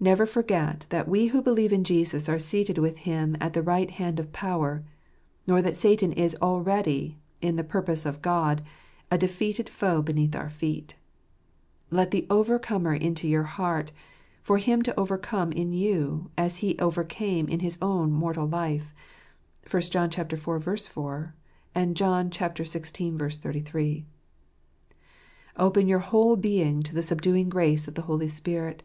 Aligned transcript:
Never 0.00 0.24
forget 0.24 0.86
that 0.88 1.06
we 1.06 1.26
who 1.26 1.42
believe 1.42 1.74
in 1.74 1.84
Jesus 1.84 2.26
are 2.26 2.38
seated 2.38 2.78
with 2.78 3.00
Him 3.00 3.36
at 3.38 3.52
the 3.52 3.60
right 3.62 3.90
hand 3.90 4.18
of 4.18 4.32
power; 4.32 4.82
nor 5.46 5.60
that 5.60 5.76
Satan 5.76 6.10
is 6.14 6.34
already, 6.40 7.18
in 7.42 7.56
the 7.56 7.62
purpose 7.62 8.06
of 8.06 8.22
God, 8.22 8.62
a 9.10 9.18
defeated 9.18 9.68
foe 9.68 10.00
beneath 10.00 10.34
our 10.34 10.48
feet 10.48 10.94
Let 11.90 12.12
the 12.12 12.26
Over 12.30 12.58
comer 12.58 12.94
into 12.94 13.28
your 13.28 13.42
heart, 13.42 13.92
for 14.42 14.56
Him 14.56 14.80
to 14.84 14.98
overcome 14.98 15.52
in 15.52 15.74
you, 15.74 16.30
as 16.38 16.56
He 16.64 16.78
overcame 16.78 17.46
in 17.46 17.60
His 17.60 17.76
own 17.82 18.10
mortal 18.10 18.46
life 18.46 18.94
(i 19.70 19.80
John 19.80 20.08
iv. 20.16 20.40
4; 20.40 21.34
and 21.74 21.94
John 21.94 22.30
xvi. 22.30 23.32
33.) 23.34 24.06
Open 25.58 25.86
your 25.86 25.98
whole 25.98 26.36
being 26.36 26.82
to 26.84 26.94
the 26.94 27.02
subduing 27.02 27.50
grace 27.50 27.86
of 27.86 27.96
the 27.96 28.02
Holy 28.08 28.28
Spirit. 28.28 28.82